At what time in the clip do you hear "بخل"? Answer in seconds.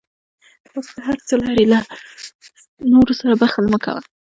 3.41-3.65